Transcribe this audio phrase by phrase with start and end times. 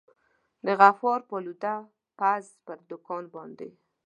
[0.65, 1.75] د غفار پالوده
[2.19, 3.69] پز پر دوکان باندي.